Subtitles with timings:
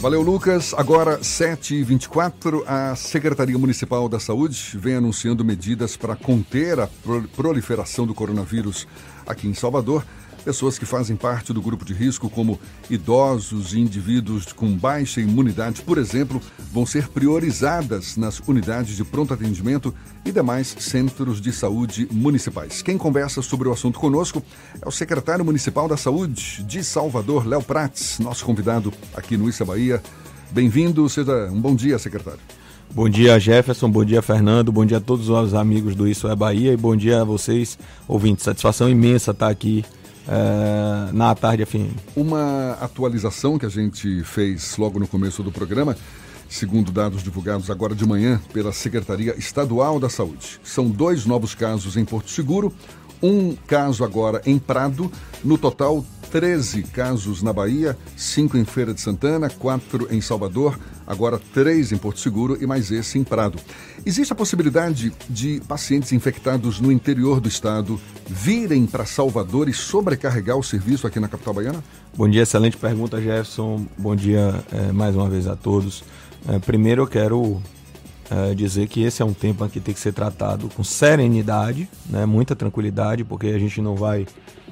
[0.00, 0.72] Valeu, Lucas.
[0.74, 6.88] Agora, 7h24, a Secretaria Municipal da Saúde vem anunciando medidas para conter a
[7.34, 8.86] proliferação do coronavírus
[9.26, 10.04] aqui em Salvador.
[10.48, 12.58] Pessoas que fazem parte do grupo de risco, como
[12.88, 16.40] idosos e indivíduos com baixa imunidade, por exemplo,
[16.72, 22.80] vão ser priorizadas nas unidades de pronto atendimento e demais centros de saúde municipais.
[22.80, 24.42] Quem conversa sobre o assunto conosco
[24.80, 29.66] é o secretário municipal da Saúde de Salvador, Léo Prates, nosso convidado aqui no Issa
[29.66, 30.02] Bahia.
[30.50, 32.40] Bem-vindo, seja um bom dia, secretário.
[32.90, 33.90] Bom dia, Jefferson.
[33.90, 34.72] Bom dia, Fernando.
[34.72, 37.78] Bom dia a todos os amigos do Isso é Bahia e bom dia a vocês,
[38.08, 38.44] ouvintes.
[38.44, 39.84] Satisfação imensa estar aqui
[40.28, 41.90] uh, na tarde FM.
[42.14, 45.96] Uma atualização que a gente fez logo no começo do programa,
[46.48, 50.60] segundo dados divulgados agora de manhã pela Secretaria Estadual da Saúde.
[50.62, 52.72] São dois novos casos em Porto Seguro,
[53.22, 55.10] um caso agora em Prado,
[55.42, 61.40] no total 13 casos na Bahia, 5 em Feira de Santana, 4 em Salvador, agora
[61.54, 63.58] 3 em Porto Seguro e mais esse em Prado.
[64.04, 70.56] Existe a possibilidade de pacientes infectados no interior do estado virem para Salvador e sobrecarregar
[70.56, 71.82] o serviço aqui na capital baiana?
[72.14, 73.86] Bom dia, excelente pergunta, Jefferson.
[73.96, 76.04] Bom dia é, mais uma vez a todos.
[76.46, 77.60] É, primeiro eu quero
[78.30, 82.26] é, dizer que esse é um tema que tem que ser tratado com serenidade, né,
[82.26, 84.26] muita tranquilidade, porque a gente não vai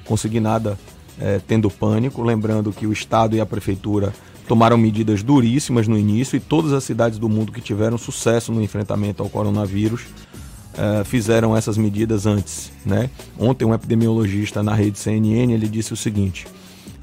[0.04, 0.78] conseguir nada
[1.20, 2.22] é, tendo pânico.
[2.22, 4.12] Lembrando que o Estado e a Prefeitura
[4.46, 8.62] tomaram medidas duríssimas no início e todas as cidades do mundo que tiveram sucesso no
[8.62, 10.02] enfrentamento ao coronavírus
[10.76, 12.70] é, fizeram essas medidas antes.
[12.84, 13.10] Né?
[13.38, 16.46] Ontem um epidemiologista na rede CNN ele disse o seguinte: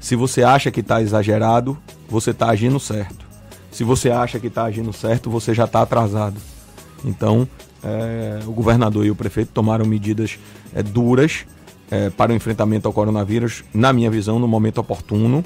[0.00, 1.76] se você acha que está exagerado,
[2.08, 3.24] você está agindo certo.
[3.70, 6.36] Se você acha que está agindo certo, você já está atrasado.
[7.04, 7.48] Então,
[7.82, 10.38] é, o governador e o prefeito tomaram medidas
[10.72, 11.44] é, duras
[11.94, 15.44] é, para o enfrentamento ao coronavírus, na minha visão, no momento oportuno.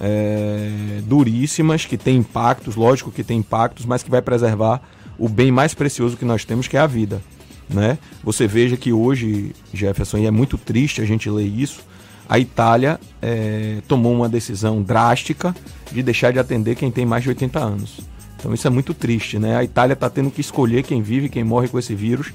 [0.00, 4.80] É, duríssimas, que tem impactos, lógico que tem impactos, mas que vai preservar
[5.18, 7.20] o bem mais precioso que nós temos, que é a vida.
[7.68, 7.98] Né?
[8.22, 11.80] Você veja que hoje, Jefferson, e é muito triste a gente ler isso,
[12.28, 15.54] a Itália é, tomou uma decisão drástica
[15.92, 18.00] de deixar de atender quem tem mais de 80 anos.
[18.38, 19.56] Então isso é muito triste, né?
[19.56, 22.32] A Itália está tendo que escolher quem vive, quem morre com esse vírus.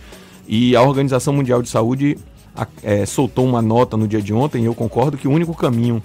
[0.48, 2.18] E a Organização Mundial de Saúde
[2.84, 6.02] é, soltou uma nota no dia de ontem, e eu concordo que o único caminho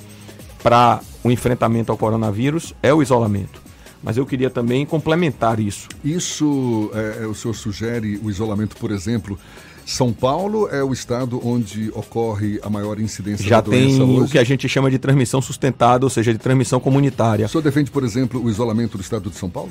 [0.63, 3.63] para o enfrentamento ao coronavírus é o isolamento.
[4.03, 5.89] Mas eu queria também complementar isso.
[6.05, 9.39] Isso, é, é o senhor sugere o isolamento, por exemplo,
[9.87, 14.25] são Paulo é o estado onde ocorre a maior incidência Já da doença tem hoje.
[14.25, 17.45] o que a gente chama de transmissão sustentada, ou seja, de transmissão comunitária.
[17.45, 19.71] O senhor defende, por exemplo, o isolamento do estado de São Paulo?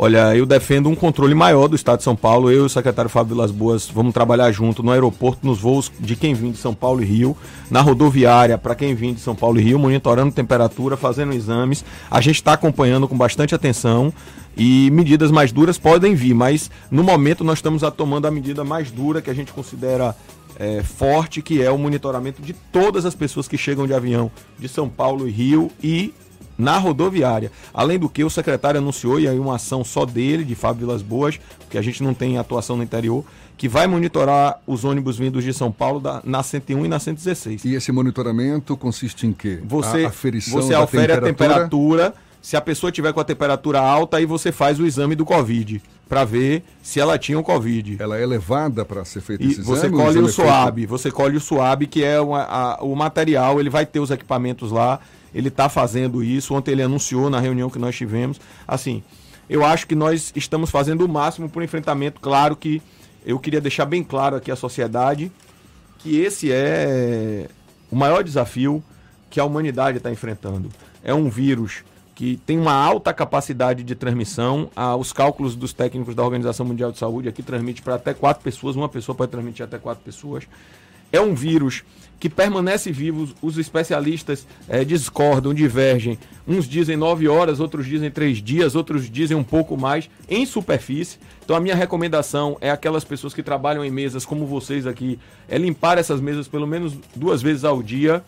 [0.00, 2.52] Olha, eu defendo um controle maior do Estado de São Paulo.
[2.52, 6.14] Eu e o secretário Fábio Vilas Boas vamos trabalhar junto no aeroporto, nos voos de
[6.14, 7.36] quem vem de São Paulo e Rio,
[7.68, 11.84] na rodoviária para quem vem de São Paulo e Rio, monitorando temperatura, fazendo exames.
[12.08, 14.14] A gente está acompanhando com bastante atenção
[14.56, 18.92] e medidas mais duras podem vir, mas no momento nós estamos tomando a medida mais
[18.92, 20.14] dura que a gente considera
[20.56, 24.30] é, forte, que é o monitoramento de todas as pessoas que chegam de avião
[24.60, 26.14] de São Paulo e Rio e
[26.58, 27.52] na rodoviária.
[27.72, 31.02] Além do que, o secretário anunciou, e aí uma ação só dele, de Fábio Vilas
[31.02, 33.24] Boas, porque a gente não tem atuação no interior,
[33.56, 37.64] que vai monitorar os ônibus vindos de São Paulo da, na 101 e na 116.
[37.64, 39.60] E esse monitoramento consiste em quê?
[39.64, 41.28] Você, a aferição você afere temperatura...
[41.28, 42.14] a temperatura.
[42.40, 45.82] Se a pessoa tiver com a temperatura alta, aí você faz o exame do Covid
[46.08, 47.96] para ver se ela tinha o Covid.
[48.00, 50.02] Ela é levada para ser feito esse você exame?
[50.02, 50.88] Colhe o, o SUAB, feito...
[50.88, 54.70] você colhe o SUAB, que é uma, a, o material, ele vai ter os equipamentos
[54.70, 55.00] lá
[55.34, 56.54] ele está fazendo isso.
[56.54, 58.40] Ontem ele anunciou na reunião que nós tivemos.
[58.66, 59.02] Assim,
[59.48, 62.20] eu acho que nós estamos fazendo o máximo para o enfrentamento.
[62.20, 62.82] Claro que
[63.24, 65.30] eu queria deixar bem claro aqui à sociedade
[65.98, 67.48] que esse é
[67.90, 68.82] o maior desafio
[69.30, 70.68] que a humanidade está enfrentando.
[71.02, 71.82] É um vírus
[72.14, 74.70] que tem uma alta capacidade de transmissão.
[74.74, 78.42] Ah, os cálculos dos técnicos da Organização Mundial de Saúde aqui transmite para até quatro
[78.42, 80.44] pessoas, uma pessoa pode transmitir até quatro pessoas.
[81.12, 81.82] É um vírus
[82.18, 83.28] que permanece vivo.
[83.40, 86.18] Os especialistas é, discordam, divergem.
[86.46, 91.18] Uns dizem nove horas, outros dizem três dias, outros dizem um pouco mais em superfície.
[91.44, 95.18] Então a minha recomendação é aquelas pessoas que trabalham em mesas como vocês aqui,
[95.48, 98.22] é limpar essas mesas pelo menos duas vezes ao dia.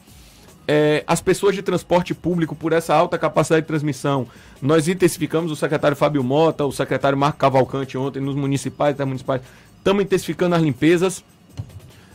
[0.68, 4.28] É, as pessoas de transporte público, por essa alta capacidade de transmissão,
[4.62, 9.42] nós intensificamos o secretário Fábio Mota, o secretário Marco Cavalcante ontem nos municipais e municipais.
[9.78, 11.24] Estamos intensificando as limpezas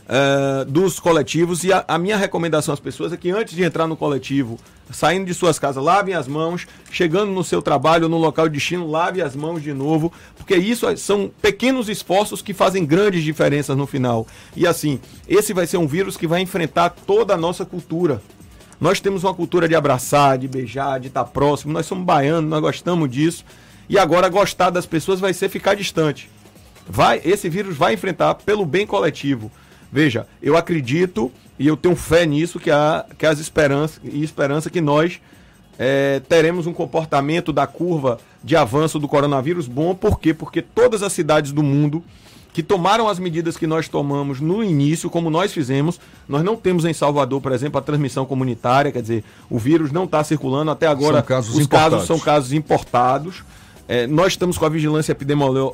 [0.06, 1.64] uh, dos coletivos.
[1.64, 4.58] E a, a, minha recomendação às pessoas é que antes de entrar no coletivo,
[4.90, 8.88] saindo de suas casas, lavem as mãos, chegando no seu trabalho, no local de destino,
[8.88, 13.86] lave as mãos de novo, porque isso são pequenos esforços que fazem grandes diferenças no
[13.86, 14.26] final.
[14.54, 18.22] E assim, esse vai ser um vírus que vai enfrentar toda a nossa cultura.
[18.78, 21.72] Nós temos uma cultura de abraçar, de beijar, de estar próximo.
[21.72, 23.42] Nós somos baianos, nós gostamos disso.
[23.88, 26.28] E agora gostar das pessoas vai ser ficar distante.
[26.86, 29.50] Vai, esse vírus vai enfrentar pelo bem coletivo.
[29.90, 34.68] Veja, eu acredito e eu tenho fé nisso que há que as esperanças e esperança
[34.70, 35.20] que nós
[35.78, 39.94] é, teremos um comportamento da curva de avanço do coronavírus bom.
[39.94, 40.32] Por quê?
[40.32, 42.02] Porque todas as cidades do mundo
[42.56, 46.00] que tomaram as medidas que nós tomamos no início, como nós fizemos.
[46.26, 50.04] Nós não temos em Salvador, por exemplo, a transmissão comunitária, quer dizer, o vírus não
[50.04, 51.22] está circulando até agora.
[51.22, 51.92] Casos os importados.
[51.98, 53.44] casos são casos importados.
[53.88, 55.16] É, nós estamos com a vigilância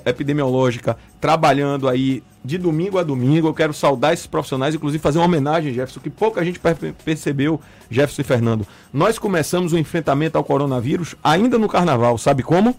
[0.04, 3.48] epidemiológica trabalhando aí de domingo a domingo.
[3.48, 6.60] Eu quero saudar esses profissionais, inclusive fazer uma homenagem, Jefferson, que pouca gente
[7.04, 7.60] percebeu,
[7.90, 8.66] Jefferson e Fernando.
[8.92, 12.76] Nós começamos o enfrentamento ao coronavírus ainda no carnaval, sabe como?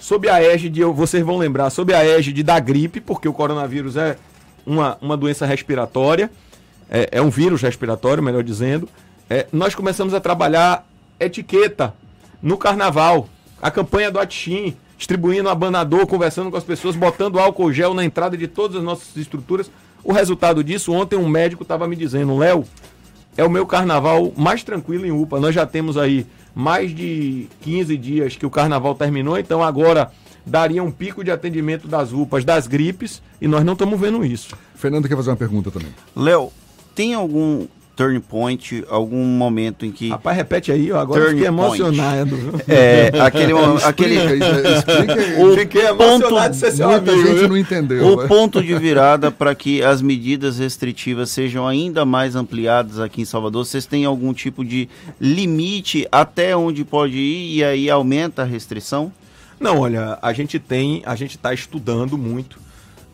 [0.00, 4.16] sob a égide, vocês vão lembrar, sob a égide da gripe, porque o coronavírus é
[4.66, 6.30] uma, uma doença respiratória,
[6.88, 8.88] é, é um vírus respiratório, melhor dizendo.
[9.28, 10.88] É, nós começamos a trabalhar
[11.20, 11.94] etiqueta
[12.42, 13.28] no carnaval,
[13.60, 18.36] a campanha do Atchim, distribuindo abanador, conversando com as pessoas, botando álcool gel na entrada
[18.36, 19.70] de todas as nossas estruturas.
[20.02, 22.64] O resultado disso, ontem um médico estava me dizendo, Léo,
[23.36, 25.40] é o meu carnaval mais tranquilo em UPA.
[25.40, 30.10] Nós já temos aí mais de 15 dias que o carnaval terminou, então agora
[30.44, 34.56] daria um pico de atendimento das UPAs, das gripes, e nós não estamos vendo isso.
[34.74, 35.94] Fernando quer fazer uma pergunta também.
[36.16, 36.50] Léo,
[36.94, 37.66] tem algum
[38.00, 40.08] turn point, algum momento em que.
[40.08, 42.30] Rapaz, repete aí, eu agora turn fiquei emocionado.
[42.66, 43.84] É, aquele momento.
[43.84, 44.14] aquele...
[44.14, 48.06] Explica, o fiquei emocionado de ser seu Muita amigo, gente não entendeu.
[48.06, 48.28] O né?
[48.28, 53.66] ponto de virada para que as medidas restritivas sejam ainda mais ampliadas aqui em Salvador,
[53.66, 54.88] vocês têm algum tipo de
[55.20, 59.12] limite até onde pode ir e aí aumenta a restrição?
[59.58, 62.58] Não, olha, a gente tem, a gente está estudando muito.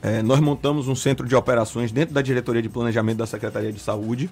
[0.03, 3.81] É, nós montamos um centro de operações dentro da diretoria de planejamento da Secretaria de
[3.81, 4.31] Saúde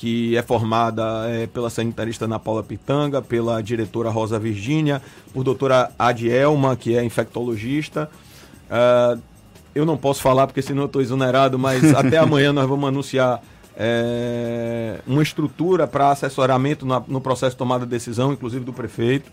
[0.00, 5.90] que é formada é, pela sanitarista Ana Paula Pitanga, pela diretora Rosa Virgínia, por doutora
[5.98, 8.10] Adielma, que é infectologista.
[8.70, 9.20] Uh,
[9.74, 13.42] eu não posso falar porque senão eu estou exonerado, mas até amanhã nós vamos anunciar
[13.76, 19.30] é, uma estrutura para assessoramento na, no processo de tomada de decisão, inclusive do prefeito.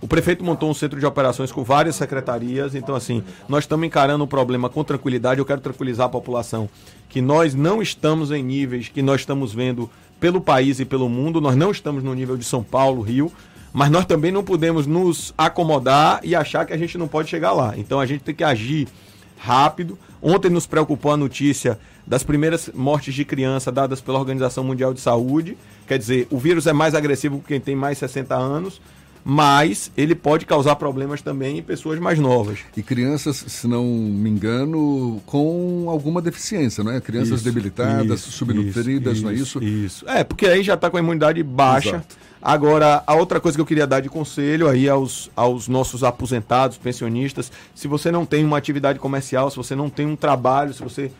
[0.00, 4.24] O prefeito montou um centro de operações com várias secretarias, então assim, nós estamos encarando
[4.24, 5.40] o problema com tranquilidade.
[5.40, 6.68] Eu quero tranquilizar a população
[7.08, 9.90] que nós não estamos em níveis que nós estamos vendo
[10.20, 13.32] pelo país e pelo mundo, nós não estamos no nível de São Paulo, Rio,
[13.72, 17.52] mas nós também não podemos nos acomodar e achar que a gente não pode chegar
[17.52, 17.74] lá.
[17.76, 18.88] Então a gente tem que agir
[19.36, 19.98] rápido.
[20.22, 25.00] Ontem nos preocupou a notícia das primeiras mortes de criança dadas pela Organização Mundial de
[25.00, 25.58] Saúde.
[25.86, 28.80] Quer dizer, o vírus é mais agressivo com quem tem mais 60 anos
[29.28, 32.60] mas ele pode causar problemas também em pessoas mais novas.
[32.76, 37.00] E crianças, se não me engano, com alguma deficiência, não é?
[37.00, 39.64] Crianças Isso, debilitadas, isso, subnutridas, isso, não é isso?
[39.64, 40.08] Isso.
[40.08, 41.88] É, porque aí já está com a imunidade baixa.
[41.88, 42.16] Exato.
[42.40, 46.78] Agora, a outra coisa que eu queria dar de conselho aí aos, aos nossos aposentados,
[46.78, 50.84] pensionistas, se você não tem uma atividade comercial, se você não tem um trabalho, se
[50.84, 51.10] você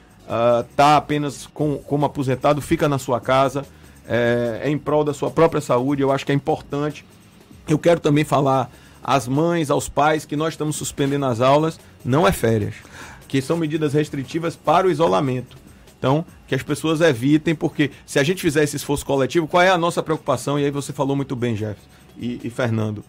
[0.70, 3.67] está apenas com, como aposentado, fica na sua casa,
[4.06, 7.05] é, é em prol da sua própria saúde, eu acho que é importante
[7.73, 8.71] eu quero também falar
[9.03, 12.75] às mães, aos pais, que nós estamos suspendendo as aulas, não é férias,
[13.29, 15.57] que são medidas restritivas para o isolamento.
[15.99, 19.71] Então, que as pessoas evitem, porque se a gente fizer esse esforço coletivo, qual é
[19.71, 20.59] a nossa preocupação?
[20.59, 21.81] E aí você falou muito bem, Jeff
[22.19, 23.05] e, e Fernando.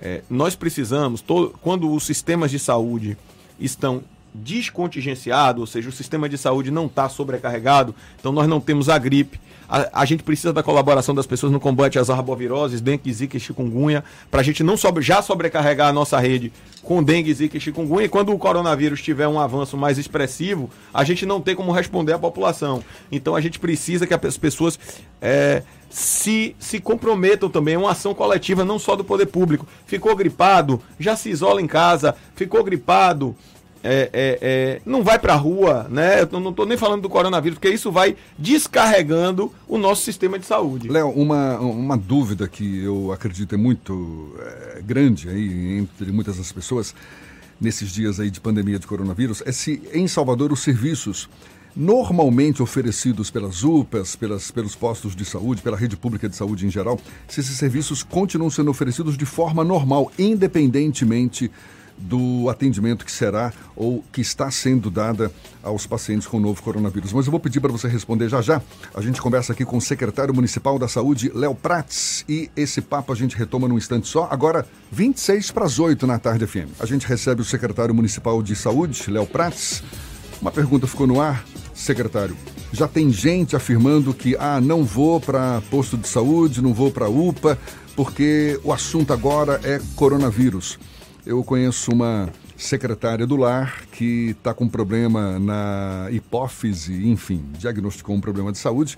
[0.00, 3.16] É, nós precisamos, todo, quando os sistemas de saúde
[3.58, 4.02] estão
[4.42, 8.98] descontingenciados, ou seja, o sistema de saúde não está sobrecarregado, então nós não temos a
[8.98, 13.36] gripe, a, a, gente precisa da colaboração das pessoas no combate às arboviroses, dengue, zika
[13.36, 16.52] e chikungunya, para a gente não sobre, já sobrecarregar a nossa rede
[16.82, 18.06] com dengue, zika e chikungunya.
[18.06, 22.12] E quando o coronavírus tiver um avanço mais expressivo, a gente não tem como responder
[22.12, 22.82] à população.
[23.10, 24.78] Então a gente precisa que as pessoas
[25.20, 29.66] é, se, se comprometam também a uma ação coletiva, não só do poder público.
[29.86, 32.14] Ficou gripado, já se isola em casa.
[32.36, 33.34] Ficou gripado,
[33.86, 36.22] é, é, é, não vai para a rua, né?
[36.22, 40.46] Eu não estou nem falando do coronavírus, porque isso vai descarregando o nosso sistema de
[40.46, 40.88] saúde.
[40.88, 46.50] Léo, uma, uma dúvida que eu acredito é muito é, grande aí entre muitas das
[46.50, 46.94] pessoas
[47.60, 51.28] nesses dias aí de pandemia de coronavírus é se em Salvador os serviços
[51.74, 56.70] normalmente oferecidos pelas UPAs, pelas, pelos postos de saúde, pela rede pública de saúde em
[56.70, 61.50] geral, se esses serviços continuam sendo oferecidos de forma normal, independentemente
[61.98, 65.30] do atendimento que será ou que está sendo dada
[65.62, 67.12] aos pacientes com o novo coronavírus.
[67.12, 68.62] Mas eu vou pedir para você responder já já.
[68.94, 73.12] A gente conversa aqui com o secretário municipal da Saúde, Léo Prats, e esse papo
[73.12, 74.28] a gente retoma num instante só.
[74.30, 76.70] Agora, 26 para as 8 na tarde FM.
[76.80, 79.82] A gente recebe o secretário municipal de Saúde, Léo Prats.
[80.40, 82.36] Uma pergunta ficou no ar, secretário.
[82.72, 87.08] Já tem gente afirmando que ah, não vou para posto de saúde, não vou para
[87.08, 87.58] UPA,
[87.94, 90.78] porque o assunto agora é coronavírus.
[91.26, 98.20] Eu conheço uma secretária do lar que está com problema na hipófise, enfim, diagnosticou um
[98.20, 98.96] problema de saúde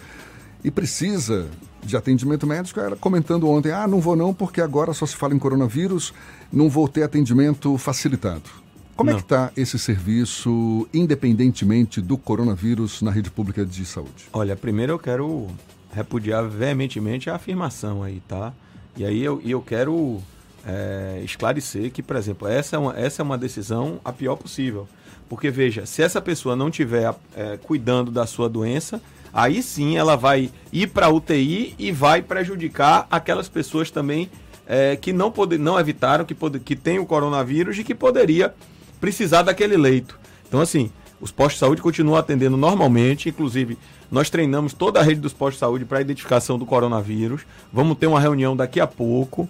[0.62, 1.48] e precisa
[1.82, 2.78] de atendimento médico.
[2.80, 6.12] Ela comentando ontem: ah, não vou não, porque agora só se fala em coronavírus,
[6.52, 8.50] não vou ter atendimento facilitado.
[8.94, 9.18] Como é não.
[9.18, 14.28] é que está esse serviço, independentemente do coronavírus, na rede pública de saúde?
[14.34, 15.46] Olha, primeiro eu quero
[15.94, 18.52] repudiar veementemente a afirmação aí, tá?
[18.98, 20.20] E aí eu, eu quero
[20.68, 24.86] é, esclarecer que, por exemplo, essa é, uma, essa é uma decisão a pior possível.
[25.28, 29.00] Porque, veja, se essa pessoa não estiver é, cuidando da sua doença,
[29.32, 34.30] aí sim ela vai ir para UTI e vai prejudicar aquelas pessoas também
[34.66, 38.54] é, que não, pode, não evitaram, que, pode, que tem o coronavírus e que poderia
[39.00, 40.18] precisar daquele leito.
[40.46, 43.78] Então, assim, os postos de saúde continuam atendendo normalmente, inclusive
[44.10, 47.42] nós treinamos toda a rede dos postos de saúde para a identificação do coronavírus.
[47.72, 49.48] Vamos ter uma reunião daqui a pouco.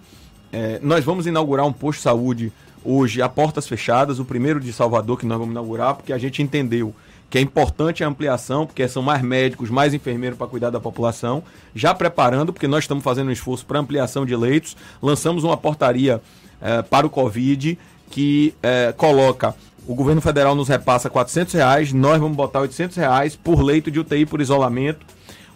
[0.53, 2.53] É, nós vamos inaugurar um posto de saúde
[2.85, 6.43] hoje a portas fechadas, o primeiro de Salvador que nós vamos inaugurar, porque a gente
[6.43, 6.95] entendeu
[7.31, 11.43] que é importante a ampliação, porque são mais médicos, mais enfermeiros para cuidar da população,
[11.75, 16.23] já preparando, porque nós estamos fazendo um esforço para ampliação de leitos, lançamos uma portaria
[16.61, 17.79] é, para o Covid
[18.11, 19.55] que é, coloca
[19.89, 23.99] o governo federal nos repassa 400 reais, nós vamos botar 800 reais por leito de
[23.99, 25.07] UTI por isolamento.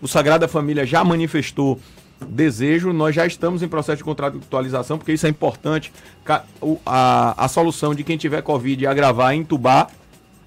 [0.00, 1.78] O Sagrada Família já manifestou
[2.26, 5.93] desejo, nós já estamos em processo de contratualização, porque isso é importante.
[6.87, 9.91] A, a solução de quem tiver Covid é agravar, é entubar.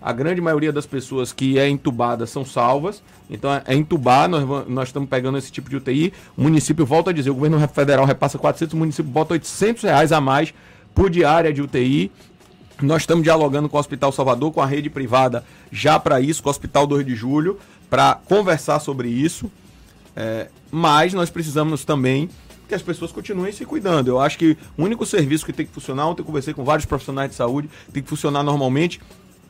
[0.01, 3.01] A grande maioria das pessoas que é entubada são salvas.
[3.29, 6.13] Então é entubar, nós, nós estamos pegando esse tipo de UTI.
[6.37, 10.11] O município, volta a dizer, o governo federal repassa 400, o município bota 800 reais
[10.11, 10.53] a mais
[10.93, 12.11] por diária de UTI.
[12.81, 16.49] Nós estamos dialogando com o Hospital Salvador, com a rede privada, já para isso, com
[16.49, 17.57] o Hospital 2 de Julho,
[17.89, 19.49] para conversar sobre isso.
[20.15, 22.29] É, mas nós precisamos também
[22.67, 24.07] que as pessoas continuem se cuidando.
[24.07, 26.85] Eu acho que o único serviço que tem que funcionar, ontem eu conversei com vários
[26.85, 29.01] profissionais de saúde, tem que funcionar normalmente,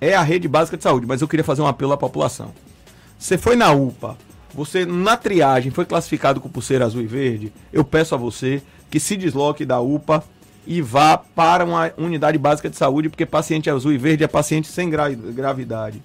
[0.02, 1.06] é a rede básica de saúde.
[1.06, 2.54] Mas eu queria fazer um apelo à população.
[3.18, 4.18] Você foi na UPA,
[4.54, 9.00] você na triagem foi classificado com pulseira azul e verde, eu peço a você que
[9.00, 10.24] se desloque da UPA
[10.68, 14.68] e vá para uma unidade básica de saúde, porque paciente azul e verde é paciente
[14.68, 16.02] sem gravidade.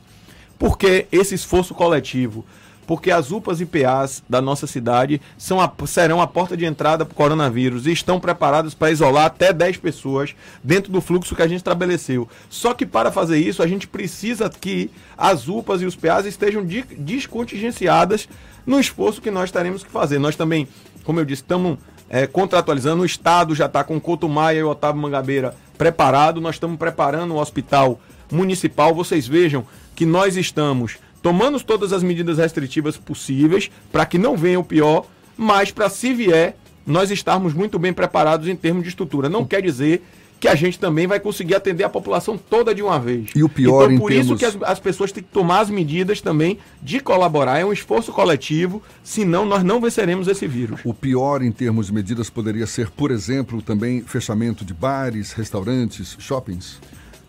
[0.59, 2.45] Por que esse esforço coletivo?
[2.91, 7.07] Porque as UPAs e PAs da nossa cidade são a, serão a porta de entrada
[7.07, 11.43] para o coronavírus e estão preparados para isolar até 10 pessoas dentro do fluxo que
[11.43, 12.29] a gente estabeleceu.
[12.49, 16.67] Só que para fazer isso, a gente precisa que as UPAs e os PAs estejam
[16.99, 18.29] descontingenciadas
[18.67, 20.19] no esforço que nós teremos que fazer.
[20.19, 20.67] Nós também,
[21.05, 21.79] como eu disse, estamos
[22.09, 23.05] é, contratualizando.
[23.05, 26.41] O Estado já está com o Couto Maia e o Otávio Mangabeira preparado.
[26.41, 28.01] Nós estamos preparando o hospital
[28.33, 28.93] municipal.
[28.93, 34.61] Vocês vejam que nós estamos tomando todas as medidas restritivas possíveis para que não venha
[34.61, 39.29] o pior, mas para se vier, nós estarmos muito bem preparados em termos de estrutura.
[39.29, 40.03] Não quer dizer
[40.41, 43.29] que a gente também vai conseguir atender a população toda de uma vez.
[43.37, 44.39] E o pior então, por isso termos...
[44.39, 47.59] que as, as, pessoas têm que tomar as medidas também de colaborar.
[47.59, 50.81] É um esforço coletivo, senão nós não venceremos esse vírus.
[50.83, 56.17] O pior em termos de medidas poderia ser, por exemplo, também fechamento de bares, restaurantes,
[56.19, 56.79] shoppings?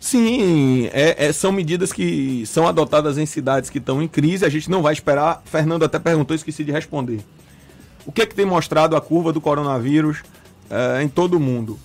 [0.02, 4.44] Sim, é, é, são medidas que são adotadas em cidades que estão em crise.
[4.44, 5.44] A gente não vai esperar.
[5.46, 7.24] Fernando até perguntou, esqueci de responder.
[8.04, 10.24] O que é que tem mostrado a curva do coronavírus
[10.72, 11.80] é, em todo o mundo?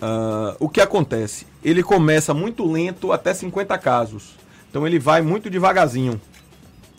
[0.00, 1.44] Uh, o que acontece?
[1.64, 4.36] Ele começa muito lento até 50 casos.
[4.70, 6.20] Então ele vai muito devagarzinho.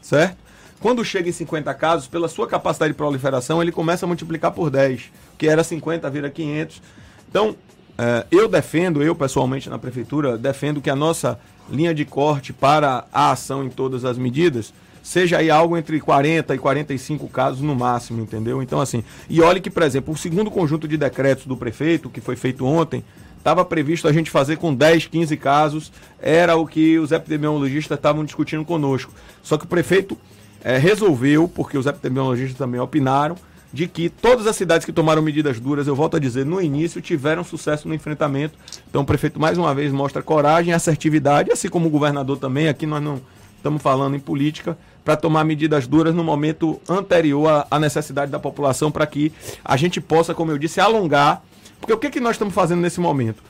[0.01, 0.38] Certo?
[0.81, 4.69] Quando chega em 50 casos, pela sua capacidade de proliferação, ele começa a multiplicar por
[4.69, 5.03] 10.
[5.38, 6.81] Que era 50, vira 500.
[7.29, 7.55] Então,
[7.97, 13.05] uh, eu defendo, eu pessoalmente na prefeitura, defendo que a nossa linha de corte para
[13.12, 17.75] a ação em todas as medidas seja aí algo entre 40 e 45 casos no
[17.75, 18.63] máximo, entendeu?
[18.63, 22.21] Então, assim, e olhe que, por exemplo, o segundo conjunto de decretos do prefeito, que
[22.21, 23.03] foi feito ontem,
[23.38, 28.23] estava previsto a gente fazer com 10, 15 casos, era o que os epidemiologistas estavam
[28.23, 29.12] discutindo conosco.
[29.43, 30.17] Só que o prefeito
[30.63, 33.35] é, resolveu, porque os epidemiologistas também opinaram,
[33.74, 37.01] de que todas as cidades que tomaram medidas duras, eu volto a dizer, no início
[37.01, 38.56] tiveram sucesso no enfrentamento.
[38.88, 42.68] Então o prefeito mais uma vez mostra coragem, assertividade, assim como o governador também.
[42.68, 43.20] Aqui nós não
[43.58, 48.92] estamos falando em política, para tomar medidas duras no momento anterior à necessidade da população,
[48.92, 49.34] para que
[49.65, 51.44] a gente possa, como eu disse, alongar.
[51.80, 53.44] Porque o que, que nós estamos fazendo nesse momento?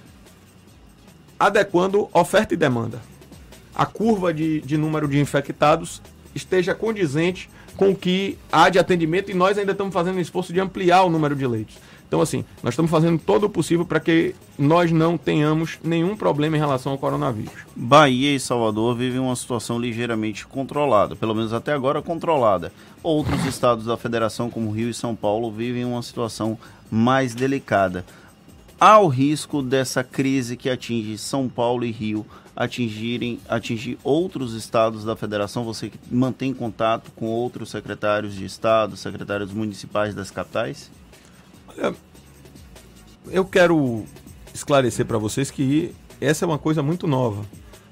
[1.37, 3.01] Adequando oferta e demanda.
[3.75, 6.01] A curva de, de número de infectados
[6.33, 10.53] esteja condizente com o que há de atendimento e nós ainda estamos fazendo um esforço
[10.53, 11.77] de ampliar o número de leitos.
[12.13, 16.55] Então, assim, nós estamos fazendo todo o possível para que nós não tenhamos nenhum problema
[16.55, 17.51] em relação ao coronavírus.
[17.75, 22.71] Bahia e Salvador vivem uma situação ligeiramente controlada, pelo menos até agora controlada.
[23.01, 26.55] Outros estados da federação, como Rio e São Paulo, vivem uma situação
[26.91, 28.05] mais delicada.
[28.85, 35.05] Há o risco dessa crise que atinge São Paulo e Rio atingirem atingir outros estados
[35.05, 35.63] da federação?
[35.63, 40.91] Você mantém contato com outros secretários de estado, secretários municipais das capitais?
[41.65, 41.95] Olha,
[43.31, 44.03] eu quero
[44.53, 47.45] esclarecer para vocês que essa é uma coisa muito nova.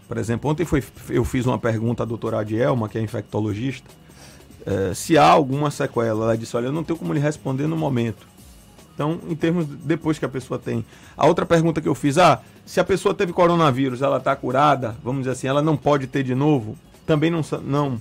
[0.10, 3.90] Por exemplo, ontem foi, eu fiz uma pergunta à doutora Adielma, que é infectologista,
[4.66, 6.26] é, se há alguma sequela.
[6.26, 8.28] Ela disse: Olha, eu não tenho como lhe responder no momento.
[9.02, 10.86] Então, em termos depois que a pessoa tem.
[11.18, 14.96] A outra pergunta que eu fiz: Ah, se a pessoa teve coronavírus, ela está curada,
[15.04, 16.78] vamos dizer assim, ela não pode ter de novo?
[17.04, 17.42] Também não.
[17.64, 18.00] não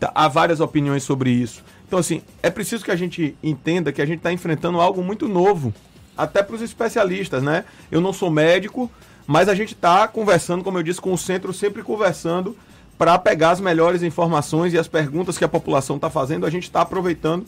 [0.00, 1.62] tá, há várias opiniões sobre isso.
[1.86, 5.28] Então, assim, é preciso que a gente entenda que a gente está enfrentando algo muito
[5.28, 5.74] novo,
[6.16, 7.66] até para os especialistas, né?
[7.90, 8.90] Eu não sou médico,
[9.26, 12.56] mas a gente está conversando, como eu disse, com o centro, sempre conversando
[12.96, 16.64] para pegar as melhores informações e as perguntas que a população está fazendo, a gente
[16.64, 17.46] está aproveitando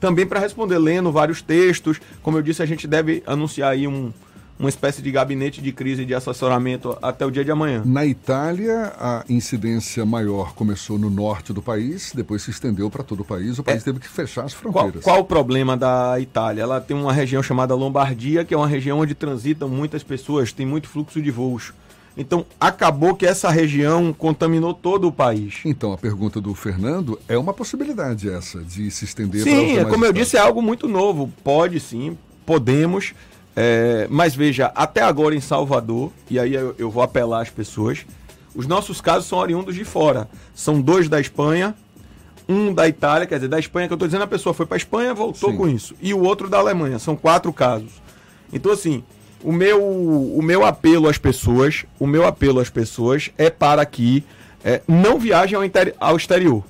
[0.00, 2.00] também para responder, lendo vários textos.
[2.22, 4.12] Como eu disse, a gente deve anunciar aí um,
[4.58, 7.82] uma espécie de gabinete de crise de assessoramento até o dia de amanhã.
[7.84, 13.20] Na Itália, a incidência maior começou no norte do país, depois se estendeu para todo
[13.20, 13.58] o país.
[13.58, 13.84] O país é.
[13.84, 15.02] teve que fechar as fronteiras.
[15.02, 16.62] Qual, qual, o problema da Itália?
[16.62, 20.66] Ela tem uma região chamada Lombardia, que é uma região onde transitam muitas pessoas, tem
[20.66, 21.72] muito fluxo de voos.
[22.18, 25.60] Então, acabou que essa região contaminou todo o país.
[25.64, 29.90] Então, a pergunta do Fernando é uma possibilidade essa, de se estender sim, para Sim,
[29.90, 31.32] como eu disse, é algo muito novo.
[31.44, 33.14] Pode sim, podemos.
[33.54, 38.04] É, mas veja, até agora em Salvador, e aí eu, eu vou apelar às pessoas,
[38.52, 40.28] os nossos casos são oriundos de fora.
[40.52, 41.72] São dois da Espanha,
[42.48, 44.74] um da Itália, quer dizer, da Espanha, que eu estou dizendo, a pessoa foi para
[44.74, 45.56] a Espanha, voltou Sim.
[45.56, 45.94] com isso.
[46.02, 46.98] E o outro da Alemanha.
[46.98, 47.92] São quatro casos.
[48.52, 49.04] Então, assim,
[49.42, 54.24] o meu, o meu apelo às pessoas, o meu apelo às pessoas é para que
[54.64, 55.62] é, não viajem ao,
[56.00, 56.64] ao exterior.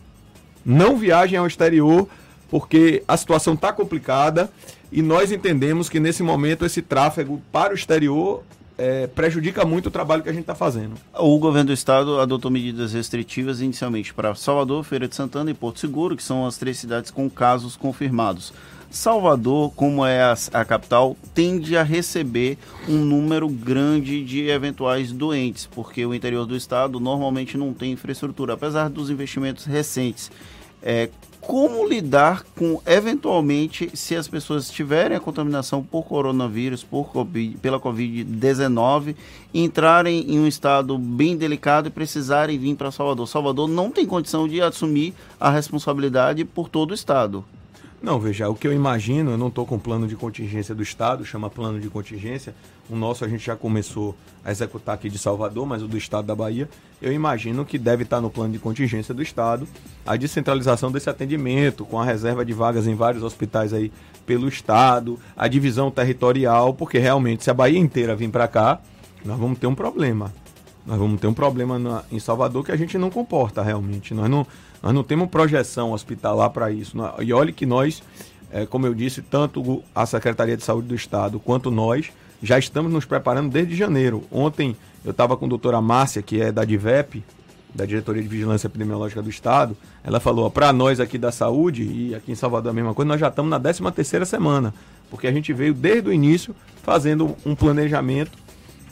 [0.64, 2.06] Não viajem ao exterior,
[2.50, 4.50] porque a situação está complicada
[4.92, 8.42] e nós entendemos que nesse momento esse tráfego para o exterior
[8.76, 10.94] é, prejudica muito o trabalho que a gente está fazendo.
[11.14, 15.80] O governo do estado adotou medidas restritivas inicialmente para Salvador, Feira de Santana e Porto
[15.80, 18.52] Seguro, que são as três cidades com casos confirmados.
[18.90, 22.56] Salvador, como é a, a, capital, tende a receber
[22.88, 28.54] um número grande de eventuais doentes, porque o interior do estado normalmente não tem infraestrutura,
[28.54, 30.30] apesar dos investimentos recentes.
[30.82, 37.58] É, como lidar com, eventualmente, se as pessoas tiverem a contaminação por coronavírus, por COVID,
[37.58, 39.14] pela Covid-19,
[39.52, 43.28] entrarem em um estado bem delicado e precisarem vir para Salvador.
[43.28, 47.44] Salvador não tem condição de assumir a responsabilidade por todo o estado.
[48.00, 51.24] Não, veja, o que eu imagino, eu não estou com plano de contingência do Estado,
[51.24, 52.54] chama plano de contingência.
[52.88, 56.26] O nosso a gente já começou a executar aqui de Salvador, mas o do Estado
[56.26, 56.68] da Bahia,
[57.02, 59.66] eu imagino que deve estar no plano de contingência do Estado
[60.06, 63.90] a descentralização desse atendimento, com a reserva de vagas em vários hospitais aí
[64.24, 68.80] pelo Estado, a divisão territorial, porque realmente se a Bahia inteira vir para cá,
[69.24, 70.32] nós vamos ter um problema.
[70.86, 74.14] Nós vamos ter um problema na, em Salvador que a gente não comporta realmente.
[74.14, 74.46] Nós não
[74.82, 76.96] nós não temos projeção hospitalar para isso.
[77.20, 78.02] E olhe que nós,
[78.50, 82.10] é, como eu disse, tanto a Secretaria de Saúde do Estado quanto nós
[82.42, 84.24] já estamos nos preparando desde janeiro.
[84.30, 87.24] Ontem eu estava com a doutora Márcia, que é da DIVEP,
[87.74, 89.76] da Diretoria de Vigilância Epidemiológica do Estado.
[90.04, 93.20] Ela falou: para nós aqui da saúde, e aqui em Salvador a mesma coisa, nós
[93.20, 94.72] já estamos na 13 terceira semana,
[95.10, 98.38] porque a gente veio desde o início fazendo um planejamento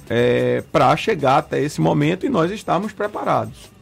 [0.08, 3.75] é, para chegar até esse momento e nós estamos preparados.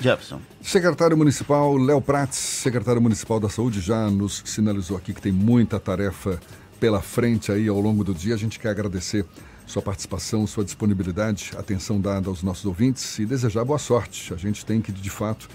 [0.00, 0.40] Jefferson.
[0.62, 5.78] Secretário Municipal Léo Prates, secretário Municipal da Saúde, já nos sinalizou aqui que tem muita
[5.78, 6.40] tarefa
[6.80, 8.34] pela frente aí ao longo do dia.
[8.34, 9.26] A gente quer agradecer
[9.66, 14.32] sua participação, sua disponibilidade, atenção dada aos nossos ouvintes e desejar boa sorte.
[14.32, 15.48] A gente tem que, de fato,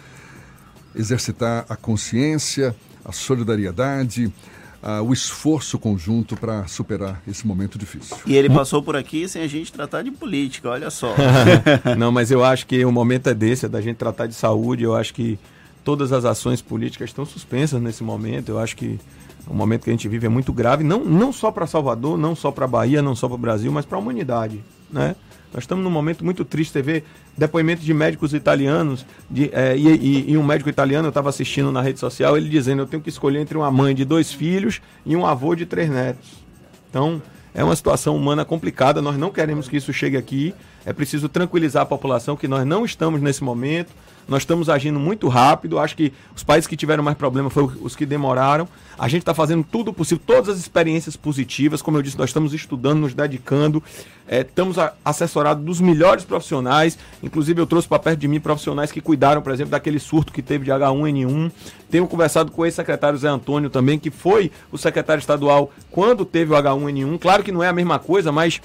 [0.94, 4.32] exercitar a consciência, a solidariedade,
[4.86, 8.16] uh, o esforço conjunto para superar esse momento difícil.
[8.26, 11.14] E ele passou por aqui sem a gente tratar de política, olha só.
[11.98, 14.84] Não, mas eu acho que o momento é desse, é da gente tratar de saúde.
[14.84, 15.40] Eu acho que
[15.84, 18.50] todas as ações políticas estão suspensas nesse momento.
[18.50, 19.00] Eu acho que
[19.48, 22.36] o momento que a gente vive é muito grave, não, não só para Salvador, não
[22.36, 25.16] só para Bahia, não só para o Brasil, mas para a humanidade, né?
[25.54, 26.74] Nós estamos num momento muito triste.
[26.74, 27.04] Você vê
[27.38, 31.72] depoimentos de médicos italianos, de, é, e, e, e, um médico italiano, eu estava assistindo
[31.72, 34.82] na rede social, ele dizendo: Eu tenho que escolher entre uma mãe de dois filhos
[35.06, 36.28] e um avô de três netos.
[36.90, 37.22] Então,
[37.54, 39.02] é uma situação humana complicada.
[39.02, 40.54] Nós não queremos que isso chegue aqui.
[40.86, 43.94] É preciso tranquilizar a população que nós não estamos nesse momento.
[44.28, 45.80] Nós estamos agindo muito rápido.
[45.80, 48.68] Acho que os países que tiveram mais problema foram os que demoraram.
[48.98, 51.82] A gente está fazendo tudo possível, todas as experiências positivas.
[51.82, 53.84] Como eu disse, nós estamos estudando, nos dedicando,
[54.28, 56.98] é, estamos assessorados dos melhores profissionais.
[57.22, 60.42] Inclusive, eu trouxe para perto de mim profissionais que cuidaram, por exemplo, daquele surto que
[60.42, 61.52] teve de H1N1.
[61.90, 66.54] Tenho conversado com o ex-secretário Zé Antônio também, que foi o secretário estadual quando teve
[66.54, 67.20] o H1N1.
[67.20, 68.62] Claro que não é a mesma coisa, mas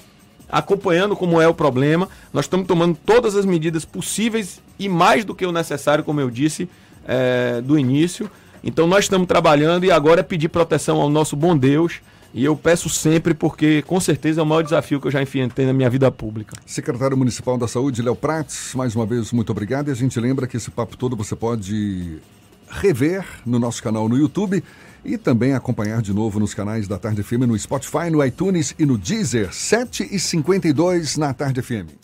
[0.51, 2.09] acompanhando como é o problema.
[2.33, 6.29] Nós estamos tomando todas as medidas possíveis e mais do que o necessário, como eu
[6.29, 6.69] disse
[7.07, 8.29] é, do início.
[8.63, 12.01] Então nós estamos trabalhando e agora é pedir proteção ao nosso bom Deus.
[12.33, 15.65] E eu peço sempre, porque com certeza é o maior desafio que eu já enfrentei
[15.65, 16.55] na minha vida pública.
[16.65, 19.89] Secretário Municipal da Saúde, Léo Prates, mais uma vez, muito obrigado.
[19.89, 22.19] E a gente lembra que esse papo todo você pode
[22.69, 24.63] rever no nosso canal no YouTube
[25.03, 28.85] e também acompanhar de novo nos canais da Tarde FM no Spotify, no iTunes e
[28.85, 32.00] no Deezer, 7 e 52 na Tarde FM.